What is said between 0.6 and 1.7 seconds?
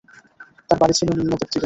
তাঁর বাড়ি ছিল নীলনদের তীরে।